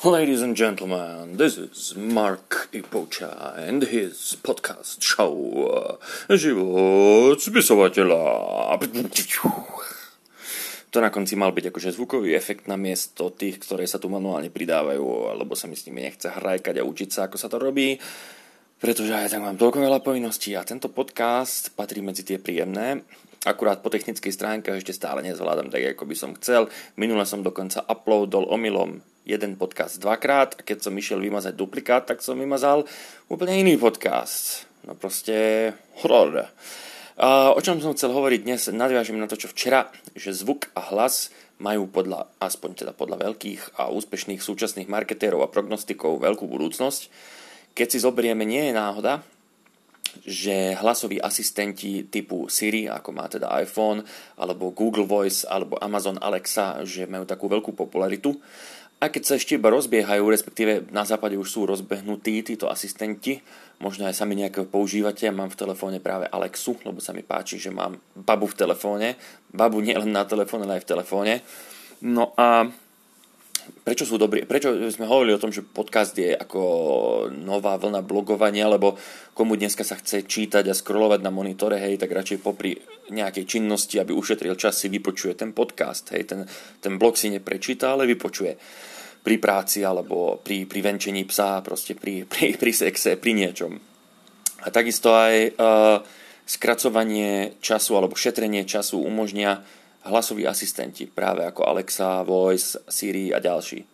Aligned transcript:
Ladies 0.00 0.40
and 0.40 0.56
gentlemen, 0.56 1.36
this 1.36 1.60
is 1.60 1.92
Mark 1.92 2.72
Ipocha 2.72 3.52
and 3.60 3.84
his 3.84 4.32
podcast 4.40 5.04
show 5.04 5.28
Život 6.24 7.36
spisovateľa. 7.36 8.24
To 10.88 11.04
na 11.04 11.12
konci 11.12 11.36
mal 11.36 11.52
byť 11.52 11.68
akože 11.68 11.92
zvukový 11.92 12.32
efekt 12.32 12.64
na 12.64 12.80
miesto 12.80 13.28
tých, 13.28 13.60
ktoré 13.60 13.84
sa 13.84 14.00
tu 14.00 14.08
manuálne 14.08 14.48
pridávajú, 14.48 15.36
alebo 15.36 15.52
sa 15.52 15.68
mi 15.68 15.76
s 15.76 15.84
nimi 15.84 16.00
nechce 16.00 16.32
hrajkať 16.32 16.80
a 16.80 16.88
učiť 16.88 17.08
sa, 17.12 17.28
ako 17.28 17.36
sa 17.36 17.52
to 17.52 17.60
robí, 17.60 18.00
pretože 18.80 19.12
aj 19.12 19.36
tak 19.36 19.44
mám 19.44 19.60
toľko 19.60 19.84
veľa 19.84 20.00
povinností 20.00 20.56
a 20.56 20.64
tento 20.64 20.88
podcast 20.88 21.76
patrí 21.76 22.00
medzi 22.00 22.24
tie 22.24 22.40
príjemné. 22.40 23.04
Akurát 23.44 23.84
po 23.84 23.92
technickej 23.92 24.32
stránke 24.32 24.72
ešte 24.72 24.96
stále 24.96 25.20
nezvládam 25.20 25.68
tak, 25.68 25.92
ako 25.92 26.08
by 26.08 26.16
som 26.16 26.32
chcel. 26.40 26.72
Minule 26.96 27.28
som 27.28 27.44
dokonca 27.44 27.84
uploadol 27.84 28.48
omylom 28.48 29.04
jeden 29.24 29.56
podcast 29.60 30.00
dvakrát 30.00 30.58
a 30.58 30.64
keď 30.64 30.88
som 30.88 30.94
išiel 30.96 31.20
vymazať 31.20 31.54
duplikát, 31.54 32.08
tak 32.08 32.24
som 32.24 32.40
vymazal 32.40 32.88
úplne 33.28 33.60
iný 33.60 33.76
podcast. 33.76 34.64
No 34.84 34.96
proste 34.96 35.70
horor. 36.00 36.48
A 37.20 37.52
o 37.52 37.60
čom 37.60 37.84
som 37.84 37.92
chcel 37.92 38.16
hovoriť 38.16 38.40
dnes, 38.48 38.72
nadviažem 38.72 39.20
na 39.20 39.28
to, 39.28 39.36
čo 39.36 39.52
včera, 39.52 39.92
že 40.16 40.32
zvuk 40.32 40.72
a 40.72 40.80
hlas 40.88 41.28
majú 41.60 41.84
podľa, 41.92 42.32
aspoň 42.40 42.70
teda 42.84 42.92
podľa 42.96 43.28
veľkých 43.28 43.76
a 43.76 43.92
úspešných 43.92 44.40
súčasných 44.40 44.88
marketérov 44.88 45.44
a 45.44 45.52
prognostikov 45.52 46.16
veľkú 46.16 46.48
budúcnosť. 46.48 47.12
Keď 47.76 47.86
si 47.92 47.98
zoberieme, 48.00 48.48
nie 48.48 48.72
je 48.72 48.72
náhoda, 48.72 49.20
že 50.24 50.74
hlasoví 50.74 51.22
asistenti 51.22 52.08
typu 52.08 52.50
Siri, 52.50 52.90
ako 52.90 53.10
má 53.14 53.28
teda 53.30 53.52
iPhone, 53.62 54.02
alebo 54.40 54.74
Google 54.74 55.06
Voice, 55.06 55.46
alebo 55.46 55.78
Amazon 55.78 56.18
Alexa, 56.18 56.82
že 56.82 57.06
majú 57.06 57.28
takú 57.28 57.46
veľkú 57.46 57.76
popularitu 57.76 58.34
a 59.00 59.08
keď 59.08 59.22
sa 59.24 59.34
ešte 59.40 59.56
iba 59.56 59.72
rozbiehajú, 59.72 60.28
respektíve 60.28 60.92
na 60.92 61.08
západe 61.08 61.40
už 61.40 61.48
sú 61.48 61.60
rozbehnutí 61.64 62.44
títo 62.44 62.68
asistenti, 62.68 63.40
možno 63.80 64.04
aj 64.04 64.12
sami 64.12 64.36
nejakého 64.36 64.68
používate, 64.68 65.24
ja 65.24 65.32
mám 65.32 65.48
v 65.48 65.56
telefóne 65.56 66.04
práve 66.04 66.28
Alexu, 66.28 66.76
lebo 66.84 67.00
sa 67.00 67.16
mi 67.16 67.24
páči, 67.24 67.56
že 67.56 67.72
mám 67.72 67.96
babu 68.12 68.44
v 68.44 68.60
telefóne, 68.60 69.16
babu 69.48 69.80
nielen 69.80 70.12
na 70.12 70.28
telefóne, 70.28 70.68
ale 70.68 70.78
aj 70.78 70.84
v 70.84 70.90
telefóne. 70.92 71.34
No 72.04 72.36
a 72.36 72.68
prečo 73.70 74.04
sú 74.04 74.20
dobrí, 74.20 74.46
prečo 74.46 74.74
sme 74.90 75.08
hovorili 75.08 75.34
o 75.34 75.42
tom, 75.42 75.54
že 75.54 75.66
podcast 75.66 76.12
je 76.14 76.34
ako 76.34 76.60
nová 77.30 77.78
vlna 77.80 78.04
blogovania, 78.04 78.70
lebo 78.70 78.98
komu 79.32 79.56
dneska 79.56 79.86
sa 79.86 79.96
chce 79.96 80.26
čítať 80.26 80.68
a 80.68 80.74
scrollovať 80.76 81.20
na 81.22 81.32
monitore, 81.32 81.80
hej, 81.80 81.98
tak 81.98 82.12
radšej 82.12 82.38
popri 82.44 82.76
nejakej 83.10 83.44
činnosti, 83.46 83.96
aby 83.98 84.14
ušetril 84.14 84.54
čas, 84.54 84.78
si 84.82 84.92
vypočuje 84.92 85.34
ten 85.34 85.56
podcast, 85.56 86.12
hej, 86.12 86.28
ten, 86.28 86.44
ten 86.82 86.94
blog 87.00 87.16
si 87.16 87.32
neprečíta, 87.32 87.94
ale 87.96 88.10
vypočuje 88.10 88.52
pri 89.20 89.36
práci 89.36 89.84
alebo 89.84 90.40
pri, 90.40 90.64
pri 90.64 90.80
venčení 90.80 91.28
psa, 91.28 91.60
proste 91.60 91.94
pri, 91.96 92.24
pri, 92.30 92.56
pri 92.56 92.72
sexe, 92.72 93.20
pri 93.20 93.32
niečom. 93.36 93.72
A 94.60 94.68
takisto 94.68 95.16
aj 95.16 95.56
uh, 95.56 96.04
skracovanie 96.44 97.56
času 97.64 97.96
alebo 97.96 98.18
šetrenie 98.18 98.68
času 98.68 99.00
umožnia 99.00 99.64
hlasoví 100.04 100.46
asistenti, 100.48 101.04
práve 101.06 101.44
ako 101.44 101.66
Alexa, 101.66 102.24
Voice, 102.24 102.80
Siri 102.88 103.34
a 103.34 103.38
ďalší. 103.38 103.84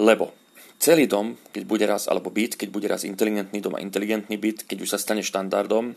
Lebo 0.00 0.34
celý 0.82 1.06
dom, 1.06 1.38
keď 1.54 1.62
bude 1.64 1.84
raz, 1.86 2.10
alebo 2.10 2.34
byt, 2.34 2.58
keď 2.58 2.68
bude 2.70 2.86
raz 2.90 3.06
inteligentný 3.06 3.62
dom 3.62 3.78
a 3.78 3.84
inteligentný 3.84 4.34
byt, 4.34 4.66
keď 4.66 4.78
už 4.82 4.90
sa 4.90 4.98
stane 4.98 5.22
štandardom, 5.22 5.94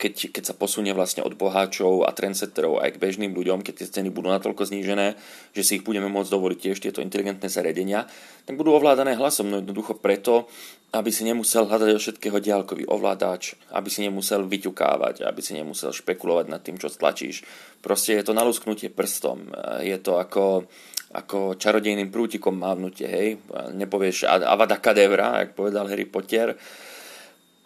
keď, 0.00 0.32
keď 0.32 0.44
sa 0.48 0.54
posunie 0.56 0.96
vlastne 0.96 1.20
od 1.20 1.36
boháčov 1.36 2.08
a 2.08 2.16
trendsetterov 2.16 2.80
aj 2.80 2.96
k 2.96 3.02
bežným 3.04 3.36
ľuďom, 3.36 3.60
keď 3.60 3.84
tie 3.84 4.00
ceny 4.00 4.08
budú 4.08 4.32
natoľko 4.32 4.64
znížené, 4.64 5.20
že 5.52 5.60
si 5.60 5.76
ich 5.76 5.84
budeme 5.84 6.08
môcť 6.08 6.32
dovoliť 6.32 6.58
tiež 6.58 6.78
tieto 6.80 7.04
inteligentné 7.04 7.52
zariadenia, 7.52 8.08
tak 8.48 8.56
budú 8.56 8.72
ovládané 8.72 9.20
hlasom, 9.20 9.52
no 9.52 9.60
jednoducho 9.60 10.00
preto, 10.00 10.48
aby 10.96 11.12
si 11.12 11.28
nemusel 11.28 11.68
hľadať 11.68 11.90
od 11.92 12.02
všetkého 12.02 12.40
diálkový 12.40 12.88
ovládač, 12.88 13.54
aby 13.76 13.92
si 13.92 14.00
nemusel 14.02 14.48
vyťukávať, 14.48 15.22
aby 15.22 15.40
si 15.44 15.52
nemusel 15.54 15.92
špekulovať 15.92 16.46
nad 16.48 16.64
tým, 16.64 16.80
čo 16.80 16.88
stlačíš. 16.88 17.44
Proste 17.84 18.16
je 18.16 18.24
to 18.24 18.32
nalusknutie 18.32 18.88
prstom, 18.88 19.52
je 19.84 19.94
to 20.00 20.18
ako, 20.18 20.64
ako 21.12 21.60
čarodejným 21.60 22.08
prútikom 22.08 22.56
mávnutie, 22.56 23.06
hej. 23.06 23.28
Nepovieš 23.76 24.26
avada 24.26 24.80
kadevra, 24.82 25.46
jak 25.46 25.54
povedal 25.54 25.86
Harry 25.86 26.08
Potter, 26.08 26.58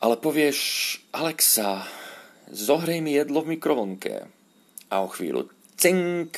ale 0.05 0.21
povieš 0.21 0.59
Alexa, 1.16 2.03
zohrej 2.50 3.00
mi 3.00 3.16
jedlo 3.16 3.44
v 3.44 3.56
mikrovlnke. 3.56 4.28
A 4.93 4.94
o 5.00 5.09
chvíľu 5.09 5.49
cink 5.78 6.37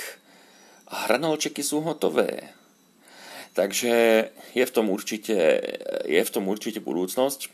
a 0.86 1.06
hranolčeky 1.06 1.62
sú 1.62 1.82
hotové. 1.82 2.54
Takže 3.56 3.92
je 4.52 4.64
v 4.68 4.74
tom 4.74 4.92
určite, 4.92 5.36
je 6.04 6.22
v 6.22 6.32
tom 6.32 6.44
určite 6.44 6.84
budúcnosť 6.84 7.48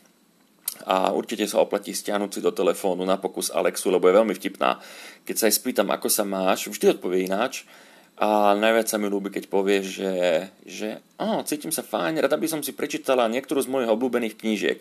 a 0.83 1.15
určite 1.15 1.47
sa 1.47 1.63
oplatí 1.63 1.95
stiahnuť 1.95 2.31
si 2.33 2.41
do 2.43 2.51
telefónu 2.51 3.07
na 3.07 3.21
pokus 3.23 3.55
Alexu, 3.55 3.93
lebo 3.95 4.11
je 4.11 4.19
veľmi 4.19 4.35
vtipná. 4.35 4.83
Keď 5.23 5.37
sa 5.39 5.47
aj 5.47 5.55
spýtam, 5.63 5.89
ako 5.95 6.09
sa 6.11 6.27
máš, 6.27 6.67
vždy 6.67 6.99
odpovie 6.99 7.31
ináč 7.31 7.63
a 8.19 8.59
najviac 8.59 8.91
sa 8.91 8.99
mi 8.99 9.07
ľúbi, 9.07 9.31
keď 9.31 9.47
povie, 9.47 9.83
že, 9.87 10.49
že 10.67 10.99
oh, 11.23 11.41
cítim 11.47 11.71
sa 11.71 11.87
fajn, 11.87 12.19
rada 12.19 12.35
by 12.35 12.47
som 12.51 12.61
si 12.67 12.75
prečítala 12.75 13.31
niektorú 13.31 13.63
z 13.63 13.71
mojich 13.71 13.93
obľúbených 13.95 14.39
knížiek. 14.43 14.79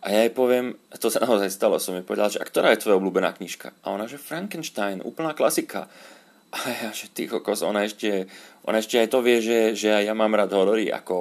A 0.00 0.06
ja 0.08 0.24
jej 0.24 0.32
poviem, 0.32 0.80
to 0.96 1.12
sa 1.12 1.20
naozaj 1.20 1.52
stalo, 1.52 1.76
som 1.76 1.92
jej 1.92 2.04
povedal, 2.04 2.32
že 2.32 2.40
a 2.40 2.48
ktorá 2.48 2.72
je 2.72 2.80
tvoja 2.80 2.96
obľúbená 2.96 3.36
knižka? 3.36 3.76
A 3.84 3.92
ona, 3.92 4.08
že 4.08 4.16
Frankenstein, 4.16 5.04
úplná 5.04 5.36
klasika. 5.36 5.92
A 6.50 6.58
ja, 6.66 6.90
že 6.90 7.12
ty 7.12 7.30
kokos, 7.30 7.62
ona 7.62 7.86
ešte, 7.86 8.26
ona 8.66 8.82
ešte 8.82 8.98
aj 8.98 9.08
to 9.12 9.22
vie, 9.22 9.38
že, 9.38 9.76
že 9.76 9.92
ja 9.92 10.14
mám 10.16 10.34
rád 10.34 10.50
horory, 10.56 10.90
ako 10.90 11.14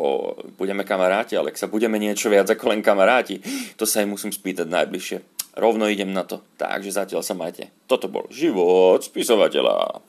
budeme 0.57 0.87
kamaráti, 0.87 1.37
ale 1.37 1.53
ak 1.53 1.59
sa 1.59 1.69
budeme 1.69 2.01
niečo 2.01 2.31
viac 2.33 2.49
ako 2.49 2.73
len 2.73 2.81
kamaráti, 2.81 3.37
to 3.77 3.85
sa 3.85 4.01
jej 4.01 4.09
musím 4.09 4.33
spýtať 4.33 4.65
najbližšie. 4.65 5.17
Rovno 5.59 5.91
idem 5.91 6.15
na 6.15 6.23
to. 6.23 6.41
Takže 6.55 6.95
zatiaľ 6.95 7.21
sa 7.21 7.35
majte. 7.35 7.69
Toto 7.85 8.07
bol 8.07 8.25
život 8.31 9.03
spisovateľa. 9.03 10.01